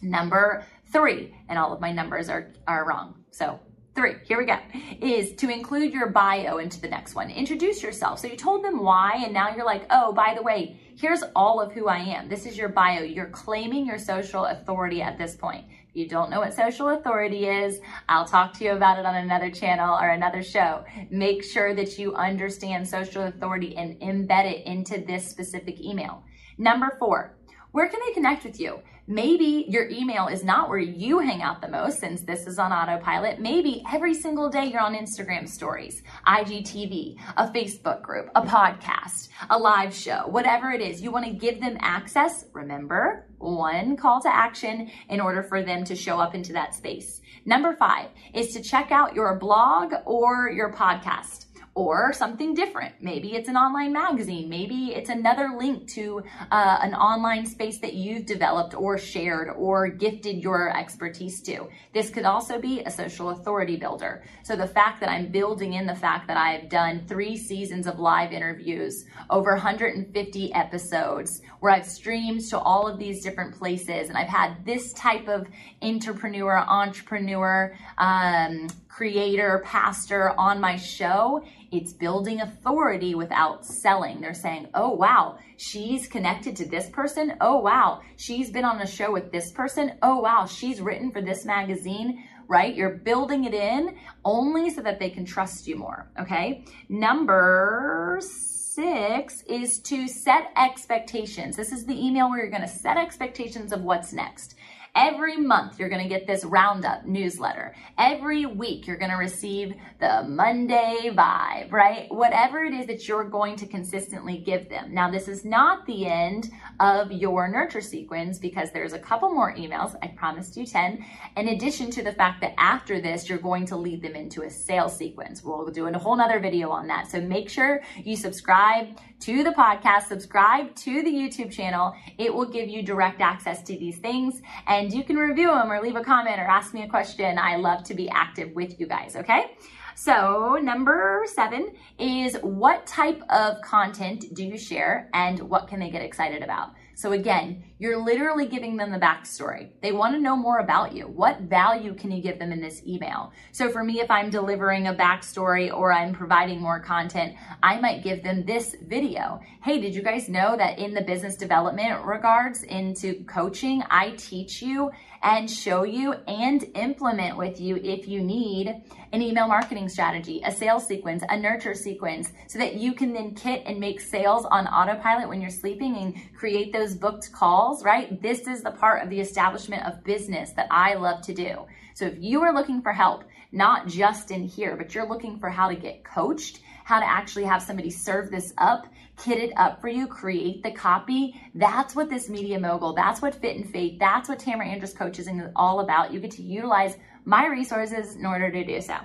Number 0.00 0.64
three, 0.90 1.34
and 1.50 1.58
all 1.58 1.74
of 1.74 1.82
my 1.82 1.92
numbers 1.92 2.30
are, 2.30 2.54
are 2.66 2.88
wrong. 2.88 3.22
So 3.32 3.60
three, 3.94 4.14
here 4.24 4.38
we 4.38 4.46
go, 4.46 4.56
is 5.02 5.34
to 5.34 5.50
include 5.50 5.92
your 5.92 6.08
bio 6.08 6.56
into 6.56 6.80
the 6.80 6.88
next 6.88 7.14
one. 7.14 7.28
Introduce 7.28 7.82
yourself. 7.82 8.18
So 8.20 8.26
you 8.26 8.36
told 8.36 8.64
them 8.64 8.82
why, 8.82 9.20
and 9.22 9.34
now 9.34 9.54
you're 9.54 9.66
like, 9.66 9.84
oh, 9.90 10.14
by 10.14 10.32
the 10.34 10.42
way, 10.42 10.80
here's 10.96 11.22
all 11.36 11.60
of 11.60 11.70
who 11.70 11.88
I 11.88 11.98
am. 11.98 12.30
This 12.30 12.46
is 12.46 12.56
your 12.56 12.70
bio. 12.70 13.02
You're 13.02 13.28
claiming 13.28 13.84
your 13.84 13.98
social 13.98 14.46
authority 14.46 15.02
at 15.02 15.18
this 15.18 15.36
point 15.36 15.66
you 15.94 16.08
don't 16.08 16.30
know 16.30 16.40
what 16.40 16.54
social 16.54 16.90
authority 16.90 17.46
is, 17.46 17.80
I'll 18.08 18.26
talk 18.26 18.52
to 18.54 18.64
you 18.64 18.72
about 18.72 18.98
it 18.98 19.06
on 19.06 19.14
another 19.14 19.50
channel 19.50 19.98
or 19.98 20.10
another 20.10 20.42
show. 20.42 20.84
Make 21.10 21.42
sure 21.42 21.74
that 21.74 21.98
you 21.98 22.14
understand 22.14 22.88
social 22.88 23.24
authority 23.24 23.76
and 23.76 23.98
embed 24.00 24.44
it 24.44 24.66
into 24.66 25.00
this 25.00 25.28
specific 25.28 25.80
email. 25.80 26.22
Number 26.58 26.96
four, 26.98 27.36
where 27.72 27.88
can 27.88 28.00
they 28.06 28.12
connect 28.12 28.44
with 28.44 28.60
you? 28.60 28.80
Maybe 29.10 29.64
your 29.70 29.88
email 29.88 30.26
is 30.26 30.44
not 30.44 30.68
where 30.68 30.78
you 30.78 31.20
hang 31.20 31.40
out 31.40 31.62
the 31.62 31.68
most 31.68 31.98
since 31.98 32.20
this 32.20 32.46
is 32.46 32.58
on 32.58 32.74
autopilot. 32.74 33.40
Maybe 33.40 33.82
every 33.90 34.12
single 34.12 34.50
day 34.50 34.66
you're 34.66 34.82
on 34.82 34.94
Instagram 34.94 35.48
stories, 35.48 36.02
IGTV, 36.26 37.16
a 37.38 37.48
Facebook 37.48 38.02
group, 38.02 38.28
a 38.34 38.42
podcast, 38.42 39.30
a 39.48 39.58
live 39.58 39.94
show, 39.94 40.26
whatever 40.26 40.72
it 40.72 40.82
is. 40.82 41.00
You 41.00 41.10
want 41.10 41.24
to 41.24 41.32
give 41.32 41.58
them 41.58 41.78
access. 41.80 42.44
Remember, 42.52 43.24
one 43.38 43.96
call 43.96 44.20
to 44.20 44.28
action 44.28 44.90
in 45.08 45.20
order 45.20 45.42
for 45.42 45.62
them 45.62 45.84
to 45.84 45.96
show 45.96 46.20
up 46.20 46.34
into 46.34 46.52
that 46.52 46.74
space. 46.74 47.22
Number 47.46 47.74
five 47.76 48.10
is 48.34 48.52
to 48.52 48.62
check 48.62 48.90
out 48.90 49.14
your 49.14 49.38
blog 49.38 49.94
or 50.04 50.50
your 50.50 50.70
podcast 50.70 51.46
or 51.78 52.12
something 52.12 52.54
different. 52.54 52.92
Maybe 53.00 53.36
it's 53.36 53.48
an 53.48 53.56
online 53.56 53.92
magazine. 53.92 54.48
Maybe 54.48 54.94
it's 54.96 55.10
another 55.10 55.54
link 55.56 55.86
to 55.90 56.24
uh, 56.50 56.78
an 56.82 56.92
online 56.92 57.46
space 57.46 57.78
that 57.78 57.94
you've 57.94 58.26
developed 58.26 58.74
or 58.74 58.98
shared 58.98 59.50
or 59.56 59.86
gifted 59.86 60.42
your 60.42 60.76
expertise 60.76 61.40
to. 61.42 61.68
This 61.94 62.10
could 62.10 62.24
also 62.24 62.60
be 62.60 62.80
a 62.80 62.90
social 62.90 63.30
authority 63.30 63.76
builder. 63.76 64.24
So 64.42 64.56
the 64.56 64.66
fact 64.66 64.98
that 64.98 65.08
I'm 65.08 65.30
building 65.30 65.74
in 65.74 65.86
the 65.86 65.94
fact 65.94 66.26
that 66.26 66.36
I've 66.36 66.68
done 66.68 67.04
three 67.06 67.36
seasons 67.36 67.86
of 67.86 68.00
live 68.00 68.32
interviews, 68.32 69.04
over 69.30 69.52
150 69.52 70.54
episodes, 70.54 71.42
where 71.60 71.70
I've 71.70 71.86
streamed 71.86 72.40
to 72.48 72.58
all 72.58 72.88
of 72.88 72.98
these 72.98 73.22
different 73.22 73.56
places, 73.56 74.08
and 74.08 74.18
I've 74.18 74.26
had 74.26 74.64
this 74.64 74.92
type 74.94 75.28
of 75.28 75.46
entrepreneur, 75.80 76.58
entrepreneur, 76.58 77.72
um, 77.98 78.66
creator, 78.98 79.62
pastor 79.64 80.30
on 80.36 80.60
my 80.60 80.74
show, 80.74 81.44
it's 81.70 81.92
building 81.92 82.40
authority 82.40 83.14
without 83.14 83.64
selling. 83.64 84.20
They're 84.20 84.34
saying, 84.34 84.68
oh, 84.74 84.90
wow, 84.90 85.38
she's 85.56 86.06
connected 86.06 86.56
to 86.56 86.68
this 86.68 86.88
person. 86.90 87.34
Oh, 87.40 87.58
wow, 87.58 88.00
she's 88.16 88.50
been 88.50 88.64
on 88.64 88.80
a 88.80 88.86
show 88.86 89.12
with 89.12 89.30
this 89.30 89.52
person. 89.52 89.92
Oh, 90.02 90.20
wow, 90.20 90.46
she's 90.46 90.80
written 90.80 91.10
for 91.10 91.22
this 91.22 91.44
magazine 91.44 92.24
right? 92.48 92.74
You're 92.74 92.96
building 92.96 93.44
it 93.44 93.54
in 93.54 93.96
only 94.24 94.70
so 94.70 94.80
that 94.80 94.98
they 94.98 95.10
can 95.10 95.24
trust 95.24 95.68
you 95.68 95.76
more, 95.76 96.10
okay? 96.18 96.64
Number 96.88 98.20
six 98.22 99.42
is 99.42 99.80
to 99.80 100.08
set 100.08 100.50
expectations. 100.56 101.56
This 101.56 101.72
is 101.72 101.84
the 101.84 101.94
email 101.94 102.30
where 102.30 102.38
you're 102.38 102.50
gonna 102.50 102.66
set 102.66 102.96
expectations 102.96 103.72
of 103.72 103.82
what's 103.82 104.12
next. 104.12 104.54
Every 105.00 105.36
month, 105.36 105.78
you're 105.78 105.88
going 105.88 106.02
to 106.02 106.08
get 106.08 106.26
this 106.26 106.44
roundup 106.44 107.06
newsletter. 107.06 107.72
Every 107.98 108.46
week, 108.46 108.84
you're 108.84 108.96
going 108.96 109.12
to 109.12 109.16
receive 109.16 109.74
the 110.00 110.24
Monday 110.24 111.12
vibe, 111.12 111.70
right? 111.70 112.12
Whatever 112.12 112.64
it 112.64 112.74
is 112.74 112.88
that 112.88 113.06
you're 113.06 113.22
going 113.22 113.54
to 113.56 113.66
consistently 113.68 114.38
give 114.38 114.68
them. 114.68 114.92
Now, 114.92 115.08
this 115.08 115.28
is 115.28 115.44
not 115.44 115.86
the 115.86 116.06
end 116.06 116.50
of 116.80 117.12
your 117.12 117.46
nurture 117.46 117.80
sequence 117.80 118.40
because 118.40 118.72
there's 118.72 118.92
a 118.92 118.98
couple 118.98 119.30
more 119.30 119.54
emails. 119.54 119.94
I 120.02 120.08
promised 120.08 120.56
you 120.56 120.66
10. 120.66 121.04
In 121.36 121.46
addition 121.46 121.92
to 121.92 122.02
the 122.02 122.12
fact 122.12 122.40
that 122.40 122.54
after 122.58 123.00
this, 123.00 123.28
you're 123.28 123.38
going 123.38 123.66
to 123.66 123.76
lead 123.76 124.02
them 124.02 124.16
into 124.16 124.42
a 124.42 124.50
sales 124.50 124.96
sequence. 124.96 125.44
We'll 125.44 125.68
do 125.68 125.86
a 125.86 125.96
whole 125.96 126.16
nother 126.16 126.40
video 126.40 126.70
on 126.70 126.88
that. 126.88 127.08
So 127.08 127.20
make 127.20 127.48
sure 127.48 127.82
you 128.02 128.16
subscribe 128.16 128.98
to 129.20 129.42
the 129.42 129.50
podcast, 129.50 130.04
subscribe 130.04 130.74
to 130.76 131.02
the 131.02 131.10
YouTube 131.10 131.50
channel. 131.50 131.94
It 132.18 132.32
will 132.32 132.48
give 132.48 132.68
you 132.68 132.82
direct 132.82 133.20
access 133.20 133.62
to 133.64 133.76
these 133.76 133.98
things 133.98 134.40
and 134.66 134.92
you 134.92 135.04
can 135.04 135.16
review 135.16 135.48
them 135.48 135.70
or 135.70 135.82
leave 135.82 135.96
a 135.96 136.04
comment 136.04 136.38
or 136.38 136.44
ask 136.44 136.72
me 136.72 136.82
a 136.82 136.88
question. 136.88 137.38
I 137.38 137.56
love 137.56 137.84
to 137.84 137.94
be 137.94 138.08
active 138.08 138.52
with 138.54 138.78
you 138.78 138.86
guys, 138.86 139.16
okay? 139.16 139.56
So, 139.94 140.56
number 140.62 141.24
seven 141.26 141.72
is 141.98 142.36
what 142.42 142.86
type 142.86 143.20
of 143.30 143.60
content 143.62 144.32
do 144.32 144.44
you 144.44 144.56
share 144.56 145.10
and 145.12 145.40
what 145.40 145.66
can 145.66 145.80
they 145.80 145.90
get 145.90 146.02
excited 146.02 146.42
about? 146.42 146.70
So 146.94 147.12
again, 147.12 147.62
you're 147.78 148.02
literally 148.02 148.46
giving 148.46 148.76
them 148.76 148.90
the 148.90 148.98
backstory. 148.98 149.68
They 149.80 149.92
want 149.92 150.14
to 150.14 150.20
know 150.20 150.36
more 150.36 150.58
about 150.58 150.94
you. 150.94 151.04
What 151.04 151.42
value 151.42 151.94
can 151.94 152.10
you 152.10 152.20
give 152.20 152.38
them 152.38 152.50
in 152.50 152.60
this 152.60 152.82
email? 152.86 153.32
So 153.52 153.70
for 153.70 153.84
me, 153.84 154.00
if 154.00 154.10
I'm 154.10 154.30
delivering 154.30 154.88
a 154.88 154.94
backstory 154.94 155.72
or 155.72 155.92
I'm 155.92 156.12
providing 156.12 156.60
more 156.60 156.80
content, 156.80 157.36
I 157.62 157.78
might 157.80 158.02
give 158.02 158.22
them 158.22 158.44
this 158.44 158.74
video. 158.86 159.40
Hey, 159.62 159.80
did 159.80 159.94
you 159.94 160.02
guys 160.02 160.28
know 160.28 160.56
that 160.56 160.78
in 160.78 160.92
the 160.92 161.02
business 161.02 161.36
development 161.36 162.04
regards 162.04 162.64
into 162.64 163.24
coaching, 163.24 163.82
I 163.90 164.10
teach 164.16 164.60
you 164.60 164.90
and 165.22 165.50
show 165.50 165.82
you 165.82 166.12
and 166.26 166.64
implement 166.74 167.36
with 167.36 167.60
you 167.60 167.76
if 167.76 168.06
you 168.06 168.22
need 168.22 168.74
an 169.12 169.22
email 169.22 169.48
marketing 169.48 169.88
strategy, 169.88 170.40
a 170.44 170.52
sales 170.52 170.86
sequence, 170.86 171.24
a 171.28 171.36
nurture 171.36 171.74
sequence, 171.74 172.30
so 172.46 172.58
that 172.58 172.74
you 172.74 172.92
can 172.92 173.12
then 173.12 173.34
kit 173.34 173.62
and 173.66 173.80
make 173.80 174.00
sales 174.00 174.44
on 174.50 174.66
autopilot 174.66 175.28
when 175.28 175.40
you're 175.40 175.50
sleeping 175.50 175.96
and 175.96 176.14
create 176.36 176.72
those 176.72 176.94
booked 176.94 177.32
calls, 177.32 177.67
right? 177.84 178.20
This 178.20 178.46
is 178.46 178.62
the 178.62 178.70
part 178.70 179.02
of 179.02 179.10
the 179.10 179.20
establishment 179.20 179.86
of 179.86 180.04
business 180.04 180.52
that 180.52 180.68
I 180.70 180.94
love 180.94 181.22
to 181.22 181.34
do. 181.34 181.66
So 181.94 182.06
if 182.06 182.14
you 182.18 182.42
are 182.42 182.54
looking 182.54 182.82
for 182.82 182.92
help, 182.92 183.24
not 183.52 183.86
just 183.86 184.30
in 184.30 184.44
here, 184.44 184.76
but 184.76 184.94
you're 184.94 185.08
looking 185.08 185.38
for 185.38 185.48
how 185.48 185.68
to 185.68 185.76
get 185.76 186.04
coached, 186.04 186.60
how 186.84 187.00
to 187.00 187.06
actually 187.06 187.44
have 187.44 187.62
somebody 187.62 187.90
serve 187.90 188.30
this 188.30 188.52
up, 188.58 188.86
kit 189.16 189.38
it 189.38 189.52
up 189.56 189.80
for 189.80 189.88
you, 189.88 190.06
create 190.06 190.62
the 190.62 190.70
copy. 190.70 191.40
That's 191.54 191.94
what 191.94 192.08
this 192.08 192.28
media 192.28 192.58
mogul, 192.58 192.94
that's 192.94 193.20
what 193.20 193.34
Fit 193.34 193.56
in 193.56 193.64
Faith, 193.64 193.98
that's 193.98 194.28
what 194.28 194.38
Tamra 194.38 194.66
Andress 194.66 194.96
Coaching 194.96 195.40
is 195.40 195.50
all 195.56 195.80
about. 195.80 196.12
You 196.12 196.20
get 196.20 196.30
to 196.32 196.42
utilize 196.42 196.96
my 197.24 197.46
resources 197.46 198.16
in 198.16 198.24
order 198.24 198.50
to 198.50 198.64
do 198.64 198.80
so. 198.80 198.96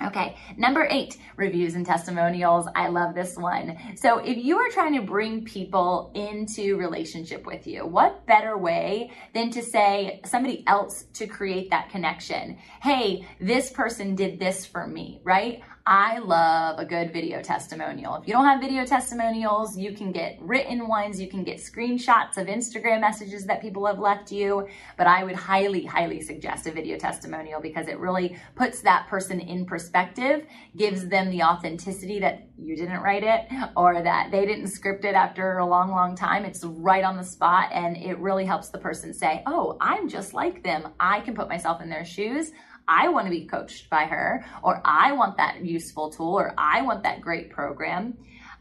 Okay, 0.00 0.36
number 0.56 0.86
eight, 0.90 1.16
reviews 1.36 1.74
and 1.74 1.84
testimonials. 1.84 2.68
I 2.76 2.86
love 2.86 3.16
this 3.16 3.36
one. 3.36 3.76
So 3.96 4.18
if 4.18 4.38
you 4.38 4.56
are 4.58 4.70
trying 4.70 4.94
to 4.94 5.02
bring 5.02 5.44
people 5.44 6.12
into 6.14 6.76
relationship 6.76 7.44
with 7.44 7.66
you, 7.66 7.84
what 7.84 8.24
better 8.24 8.56
way 8.56 9.10
than 9.34 9.50
to 9.50 9.62
say 9.62 10.20
somebody 10.24 10.62
else 10.68 11.06
to 11.14 11.26
create 11.26 11.70
that 11.70 11.90
connection? 11.90 12.58
Hey, 12.80 13.26
this 13.40 13.70
person 13.70 14.14
did 14.14 14.38
this 14.38 14.64
for 14.64 14.86
me, 14.86 15.20
right? 15.24 15.62
I 15.90 16.18
love 16.18 16.78
a 16.78 16.84
good 16.84 17.14
video 17.14 17.40
testimonial. 17.40 18.16
If 18.16 18.28
you 18.28 18.34
don't 18.34 18.44
have 18.44 18.60
video 18.60 18.84
testimonials, 18.84 19.74
you 19.74 19.92
can 19.92 20.12
get 20.12 20.36
written 20.38 20.86
ones, 20.86 21.18
you 21.18 21.28
can 21.28 21.44
get 21.44 21.56
screenshots 21.56 22.36
of 22.36 22.46
Instagram 22.46 23.00
messages 23.00 23.46
that 23.46 23.62
people 23.62 23.86
have 23.86 23.98
left 23.98 24.30
you, 24.30 24.68
but 24.98 25.06
I 25.06 25.24
would 25.24 25.34
highly, 25.34 25.86
highly 25.86 26.20
suggest 26.20 26.66
a 26.66 26.72
video 26.72 26.98
testimonial 26.98 27.62
because 27.62 27.88
it 27.88 27.98
really 27.98 28.36
puts 28.54 28.82
that 28.82 29.06
person 29.08 29.40
in 29.40 29.64
perspective, 29.64 30.44
gives 30.76 31.08
them 31.08 31.30
the 31.30 31.42
authenticity 31.42 32.18
that 32.18 32.46
you 32.58 32.76
didn't 32.76 33.00
write 33.00 33.24
it 33.24 33.46
or 33.74 34.02
that 34.02 34.30
they 34.30 34.44
didn't 34.44 34.66
script 34.66 35.06
it 35.06 35.14
after 35.14 35.56
a 35.56 35.64
long, 35.64 35.90
long 35.90 36.14
time. 36.14 36.44
It's 36.44 36.64
right 36.64 37.02
on 37.02 37.16
the 37.16 37.24
spot 37.24 37.70
and 37.72 37.96
it 37.96 38.18
really 38.18 38.44
helps 38.44 38.68
the 38.68 38.76
person 38.76 39.14
say, 39.14 39.42
oh, 39.46 39.78
I'm 39.80 40.06
just 40.06 40.34
like 40.34 40.62
them. 40.62 40.88
I 41.00 41.20
can 41.20 41.34
put 41.34 41.48
myself 41.48 41.80
in 41.80 41.88
their 41.88 42.04
shoes. 42.04 42.52
I 42.88 43.08
want 43.08 43.26
to 43.26 43.30
be 43.30 43.44
coached 43.44 43.90
by 43.90 44.06
her, 44.06 44.44
or 44.62 44.80
I 44.84 45.12
want 45.12 45.36
that 45.36 45.64
useful 45.64 46.10
tool, 46.10 46.34
or 46.34 46.54
I 46.56 46.82
want 46.82 47.02
that 47.02 47.20
great 47.20 47.50
program. 47.50 48.16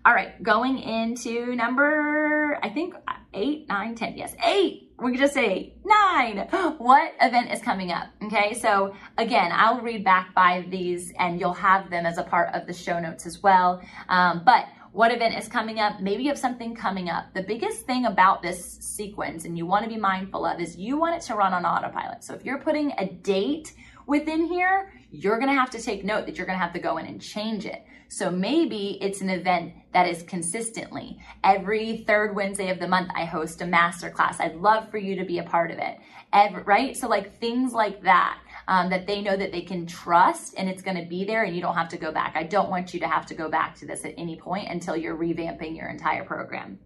All 0.06 0.14
right, 0.14 0.42
going 0.44 0.78
into 0.78 1.56
number, 1.56 2.58
I 2.62 2.70
think 2.70 2.96
eight, 3.34 3.68
nine, 3.68 3.96
ten. 3.96 4.18
Yes, 4.18 4.36
eight. 4.46 4.92
We 5.00 5.12
could 5.12 5.20
just 5.20 5.34
say 5.34 5.74
nine. 5.84 6.48
What 6.78 7.14
event 7.22 7.52
is 7.52 7.62
coming 7.62 7.92
up? 7.92 8.08
Okay, 8.24 8.54
so 8.54 8.96
again, 9.18 9.52
I'll 9.54 9.82
read 9.82 10.04
back 10.04 10.34
by 10.34 10.66
these 10.70 11.12
and 11.20 11.40
you'll 11.40 11.54
have 11.54 11.90
them 11.90 12.06
as 12.06 12.18
a 12.18 12.24
part 12.24 12.54
of 12.54 12.68
the 12.68 12.74
show 12.74 13.00
notes 13.00 13.26
as 13.26 13.44
well. 13.44 13.82
Um, 14.10 14.44
but 14.46 14.66
what 14.94 15.12
event 15.12 15.38
is 15.38 15.48
coming 15.48 15.80
up? 15.80 16.00
Maybe 16.00 16.24
you 16.24 16.30
have 16.30 16.40
something 16.40 16.74
coming 16.74 17.10
up. 17.10 17.34
The 17.34 17.44
biggest 17.44 17.86
thing 17.86 18.06
about 18.06 18.42
this 18.42 18.78
sequence, 18.80 19.46
and 19.46 19.58
you 19.58 19.66
want 19.66 19.84
to 19.84 19.90
be 19.90 19.98
mindful 19.98 20.46
of, 20.46 20.60
is 20.60 20.76
you 20.76 20.98
want 20.98 21.16
it 21.16 21.22
to 21.28 21.36
run 21.36 21.54
on 21.54 21.66
autopilot. 21.66 22.24
So 22.24 22.34
if 22.34 22.46
you're 22.46 22.58
putting 22.58 22.94
a 22.98 23.06
date 23.06 23.74
within 24.08 24.46
here, 24.46 24.92
you're 25.12 25.38
going 25.38 25.54
to 25.54 25.60
have 25.60 25.70
to 25.72 25.82
take 25.82 26.04
note 26.04 26.26
that 26.26 26.38
you're 26.38 26.48
going 26.48 26.58
to 26.58 26.64
have 26.64 26.74
to 26.74 26.80
go 26.80 26.98
in 26.98 27.06
and 27.06 27.22
change 27.22 27.66
it. 27.66 27.84
So 28.10 28.32
maybe 28.32 28.98
it's 29.02 29.22
an 29.22 29.30
event 29.30 29.74
that 29.94 30.08
is 30.08 30.24
consistently 30.24 31.20
every 31.44 32.06
third 32.08 32.36
Wednesday 32.36 32.70
of 32.70 32.80
the 32.80 32.88
month. 32.88 33.10
I 33.14 33.26
host 33.26 33.62
a 33.62 33.66
masterclass. 33.66 34.40
I'd 34.40 34.56
love 34.56 34.90
for 34.90 34.98
you 34.98 35.18
to 35.18 35.26
be 35.26 35.40
a 35.40 35.44
part 35.44 35.72
of 35.72 35.78
it. 35.78 35.98
Every, 36.32 36.64
right? 36.64 36.96
So 36.96 37.08
like 37.08 37.40
things 37.40 37.74
like 37.74 38.02
that. 38.04 38.40
Um, 38.70 38.90
that 38.90 39.08
they 39.08 39.22
know 39.22 39.38
that 39.38 39.54
they 39.54 39.62
can 39.62 39.86
trust 39.86 40.56
and 40.58 40.68
it's 40.68 40.82
going 40.82 40.98
to 40.98 41.08
be 41.08 41.24
there 41.24 41.44
and 41.44 41.56
you 41.56 41.62
don't 41.62 41.76
have 41.76 41.88
to 41.88 41.98
go 41.98 42.12
back. 42.12 42.34
I 42.36 42.44
don't 42.44 42.70
want 42.70 42.94
you 42.94 43.00
to 43.00 43.08
have 43.08 43.26
to 43.28 43.34
go 43.34 43.50
back 43.50 43.76
to 43.76 43.86
this 43.86 44.04
at 44.04 44.14
any 44.18 44.36
point 44.36 44.68
until 44.70 44.98
you're 44.98 45.16
revamping 45.16 45.74
your 45.74 45.88
entire 45.88 46.26
program. 46.26 46.78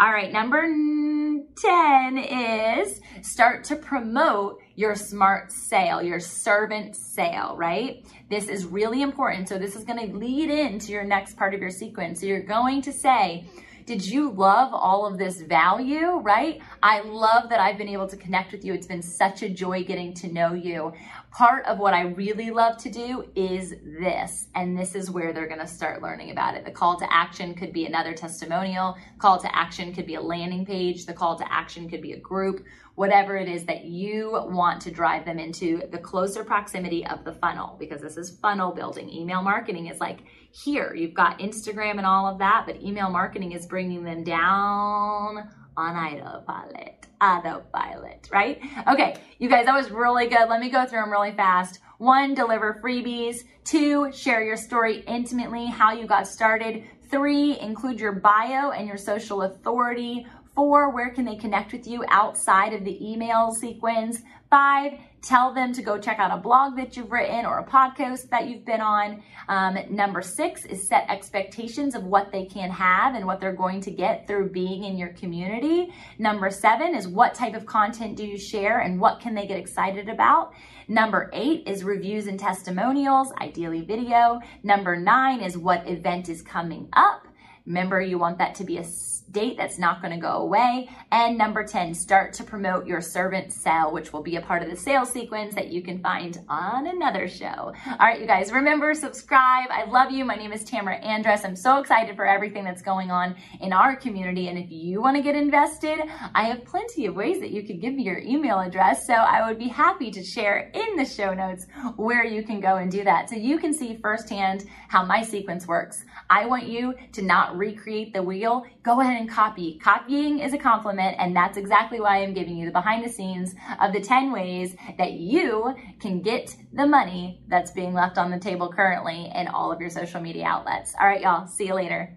All 0.00 0.10
right, 0.10 0.32
number 0.32 0.62
10 0.62 2.16
is 2.16 3.02
start 3.20 3.64
to 3.64 3.76
promote 3.76 4.62
your 4.74 4.94
smart 4.94 5.52
sale, 5.52 6.02
your 6.02 6.20
servant 6.20 6.96
sale, 6.96 7.54
right? 7.54 8.02
This 8.30 8.48
is 8.48 8.64
really 8.64 9.02
important. 9.02 9.46
So 9.46 9.58
this 9.58 9.76
is 9.76 9.84
going 9.84 9.98
to 9.98 10.16
lead 10.16 10.48
into 10.48 10.90
your 10.92 11.04
next 11.04 11.36
part 11.36 11.52
of 11.52 11.60
your 11.60 11.68
sequence. 11.68 12.20
So 12.20 12.26
you're 12.26 12.40
going 12.40 12.80
to 12.80 12.94
say, 12.94 13.44
did 13.90 14.06
you 14.06 14.30
love 14.30 14.72
all 14.72 15.04
of 15.04 15.18
this 15.18 15.40
value, 15.40 16.18
right? 16.18 16.62
I 16.80 17.00
love 17.00 17.48
that 17.48 17.58
I've 17.58 17.76
been 17.76 17.88
able 17.88 18.06
to 18.06 18.16
connect 18.16 18.52
with 18.52 18.64
you. 18.64 18.72
It's 18.72 18.86
been 18.86 19.02
such 19.02 19.42
a 19.42 19.48
joy 19.48 19.82
getting 19.82 20.14
to 20.14 20.32
know 20.32 20.54
you. 20.54 20.92
Part 21.32 21.66
of 21.66 21.80
what 21.80 21.92
I 21.92 22.02
really 22.02 22.52
love 22.52 22.76
to 22.84 22.88
do 22.88 23.24
is 23.34 23.74
this, 23.82 24.46
and 24.54 24.78
this 24.78 24.94
is 24.94 25.10
where 25.10 25.32
they're 25.32 25.48
going 25.48 25.58
to 25.58 25.66
start 25.66 26.02
learning 26.02 26.30
about 26.30 26.54
it. 26.54 26.64
The 26.64 26.70
call 26.70 27.00
to 27.00 27.12
action 27.12 27.52
could 27.52 27.72
be 27.72 27.84
another 27.84 28.14
testimonial. 28.14 28.96
Call 29.18 29.40
to 29.40 29.56
action 29.56 29.92
could 29.92 30.06
be 30.06 30.14
a 30.14 30.20
landing 30.20 30.64
page. 30.64 31.04
The 31.04 31.12
call 31.12 31.36
to 31.38 31.52
action 31.52 31.90
could 31.90 32.00
be 32.00 32.12
a 32.12 32.20
group 32.20 32.64
whatever 33.00 33.34
it 33.34 33.48
is 33.48 33.64
that 33.64 33.86
you 33.86 34.30
want 34.50 34.82
to 34.82 34.90
drive 34.90 35.24
them 35.24 35.38
into 35.38 35.80
the 35.90 35.96
closer 35.96 36.44
proximity 36.44 37.06
of 37.06 37.24
the 37.24 37.32
funnel 37.32 37.74
because 37.78 38.02
this 38.02 38.18
is 38.18 38.36
funnel 38.42 38.72
building. 38.72 39.08
Email 39.08 39.40
marketing 39.40 39.86
is 39.86 39.98
like 40.00 40.18
here, 40.52 40.94
you've 40.94 41.14
got 41.14 41.38
Instagram 41.38 41.98
and 41.98 42.06
all 42.06 42.26
of 42.26 42.38
that, 42.38 42.64
but 42.66 42.82
email 42.82 43.10
marketing 43.10 43.52
is 43.52 43.66
bringing 43.66 44.04
them 44.04 44.24
down 44.24 45.48
on 45.76 45.96
autopilot. 45.96 47.06
autopilot, 47.20 48.28
right? 48.32 48.60
Okay, 48.88 49.16
you 49.38 49.48
guys, 49.48 49.66
that 49.66 49.74
was 49.74 49.90
really 49.90 50.26
good. 50.26 50.48
Let 50.48 50.60
me 50.60 50.70
go 50.70 50.86
through 50.86 51.00
them 51.00 51.10
really 51.10 51.32
fast. 51.32 51.78
One, 51.98 52.34
deliver 52.34 52.80
freebies. 52.82 53.44
Two, 53.64 54.10
share 54.12 54.42
your 54.42 54.56
story 54.56 55.04
intimately, 55.06 55.66
how 55.66 55.92
you 55.92 56.06
got 56.06 56.26
started. 56.26 56.84
Three, 57.10 57.58
include 57.60 58.00
your 58.00 58.12
bio 58.12 58.70
and 58.70 58.86
your 58.86 58.96
social 58.96 59.42
authority. 59.42 60.26
Four, 60.54 60.92
where 60.92 61.10
can 61.10 61.24
they 61.24 61.36
connect 61.36 61.72
with 61.72 61.86
you 61.86 62.04
outside 62.08 62.72
of 62.72 62.84
the 62.84 62.98
email 63.12 63.52
sequence? 63.52 64.22
Five, 64.50 64.94
tell 65.22 65.52
them 65.52 65.72
to 65.72 65.82
go 65.82 65.98
check 65.98 66.18
out 66.18 66.36
a 66.36 66.40
blog 66.40 66.76
that 66.76 66.96
you've 66.96 67.10
written 67.10 67.44
or 67.44 67.58
a 67.58 67.64
podcast 67.64 68.28
that 68.30 68.48
you've 68.48 68.64
been 68.64 68.80
on. 68.80 69.22
Um, 69.48 69.78
number 69.90 70.22
six 70.22 70.64
is 70.64 70.86
set 70.88 71.06
expectations 71.08 71.94
of 71.94 72.04
what 72.04 72.32
they 72.32 72.46
can 72.46 72.70
have 72.70 73.14
and 73.14 73.26
what 73.26 73.40
they're 73.40 73.52
going 73.52 73.80
to 73.82 73.90
get 73.90 74.26
through 74.26 74.50
being 74.50 74.84
in 74.84 74.96
your 74.96 75.10
community. 75.10 75.92
Number 76.18 76.50
seven 76.50 76.94
is 76.94 77.06
what 77.06 77.34
type 77.34 77.54
of 77.54 77.66
content 77.66 78.16
do 78.16 78.26
you 78.26 78.38
share 78.38 78.80
and 78.80 79.00
what 79.00 79.20
can 79.20 79.34
they 79.34 79.46
get 79.46 79.58
excited 79.58 80.08
about? 80.08 80.52
Number 80.88 81.30
eight 81.32 81.68
is 81.68 81.84
reviews 81.84 82.26
and 82.26 82.38
testimonials, 82.38 83.32
ideally 83.40 83.82
video. 83.82 84.40
Number 84.62 84.96
nine 84.96 85.40
is 85.40 85.56
what 85.56 85.88
event 85.88 86.28
is 86.28 86.42
coming 86.42 86.88
up. 86.94 87.26
Remember, 87.66 88.00
you 88.00 88.18
want 88.18 88.38
that 88.38 88.54
to 88.56 88.64
be 88.64 88.78
a 88.78 88.84
date 89.32 89.56
that's 89.56 89.78
not 89.78 90.00
going 90.02 90.12
to 90.12 90.20
go 90.20 90.38
away. 90.38 90.88
And 91.12 91.36
number 91.36 91.64
10, 91.64 91.94
start 91.94 92.32
to 92.34 92.44
promote 92.44 92.86
your 92.86 93.00
servant 93.00 93.52
sell, 93.52 93.92
which 93.92 94.12
will 94.12 94.22
be 94.22 94.36
a 94.36 94.40
part 94.40 94.62
of 94.62 94.70
the 94.70 94.76
sales 94.76 95.10
sequence 95.10 95.54
that 95.54 95.68
you 95.68 95.82
can 95.82 96.00
find 96.00 96.38
on 96.48 96.86
another 96.86 97.28
show. 97.28 97.46
All 97.46 97.96
right, 97.98 98.20
you 98.20 98.26
guys, 98.26 98.52
remember, 98.52 98.94
subscribe. 98.94 99.68
I 99.70 99.84
love 99.88 100.10
you. 100.10 100.24
My 100.24 100.36
name 100.36 100.52
is 100.52 100.64
Tamra 100.64 101.04
Andress. 101.04 101.44
I'm 101.44 101.56
so 101.56 101.78
excited 101.78 102.16
for 102.16 102.26
everything 102.26 102.64
that's 102.64 102.82
going 102.82 103.10
on 103.10 103.36
in 103.60 103.72
our 103.72 103.96
community. 103.96 104.48
And 104.48 104.58
if 104.58 104.70
you 104.70 105.00
want 105.00 105.16
to 105.16 105.22
get 105.22 105.34
invested, 105.34 106.00
I 106.34 106.44
have 106.44 106.64
plenty 106.64 107.06
of 107.06 107.14
ways 107.14 107.40
that 107.40 107.50
you 107.50 107.62
could 107.62 107.80
give 107.80 107.94
me 107.94 108.04
your 108.04 108.18
email 108.18 108.58
address. 108.58 109.06
So 109.06 109.14
I 109.14 109.46
would 109.46 109.58
be 109.58 109.68
happy 109.68 110.10
to 110.10 110.22
share 110.22 110.70
in 110.74 110.96
the 110.96 111.04
show 111.04 111.34
notes 111.34 111.66
where 111.96 112.24
you 112.24 112.42
can 112.42 112.60
go 112.60 112.76
and 112.76 112.90
do 112.90 113.04
that. 113.04 113.28
So 113.28 113.36
you 113.36 113.58
can 113.58 113.72
see 113.72 113.98
firsthand 114.00 114.64
how 114.88 115.04
my 115.04 115.22
sequence 115.22 115.66
works. 115.66 116.04
I 116.28 116.46
want 116.46 116.66
you 116.66 116.94
to 117.12 117.22
not 117.22 117.56
recreate 117.56 118.12
the 118.12 118.22
wheel. 118.22 118.64
Go 118.82 119.00
ahead 119.00 119.19
copy. 119.28 119.78
Copying 119.82 120.40
is 120.40 120.52
a 120.52 120.58
compliment, 120.58 121.16
and 121.18 121.34
that's 121.34 121.56
exactly 121.56 122.00
why 122.00 122.22
I'm 122.22 122.34
giving 122.34 122.56
you 122.56 122.66
the 122.66 122.72
behind 122.72 123.04
the 123.04 123.08
scenes 123.08 123.54
of 123.80 123.92
the 123.92 124.00
10 124.00 124.32
ways 124.32 124.76
that 124.98 125.12
you 125.12 125.74
can 126.00 126.22
get 126.22 126.54
the 126.72 126.86
money 126.86 127.42
that's 127.48 127.70
being 127.70 127.94
left 127.94 128.18
on 128.18 128.30
the 128.30 128.38
table 128.38 128.72
currently 128.72 129.30
in 129.34 129.48
all 129.48 129.72
of 129.72 129.80
your 129.80 129.90
social 129.90 130.20
media 130.20 130.44
outlets. 130.44 130.94
All 131.00 131.06
right, 131.06 131.20
y'all. 131.20 131.46
See 131.46 131.66
you 131.66 131.74
later. 131.74 132.16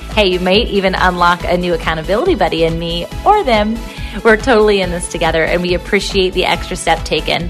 Hey, 0.13 0.27
you 0.27 0.41
might 0.41 0.67
even 0.67 0.93
unlock 0.93 1.45
a 1.45 1.57
new 1.57 1.73
accountability 1.73 2.35
buddy 2.35 2.65
in 2.65 2.77
me 2.77 3.07
or 3.25 3.43
them. 3.45 3.77
We're 4.25 4.35
totally 4.35 4.81
in 4.81 4.91
this 4.91 5.07
together, 5.09 5.45
and 5.45 5.61
we 5.61 5.73
appreciate 5.73 6.33
the 6.33 6.45
extra 6.45 6.75
step 6.75 7.03
taken. 7.05 7.49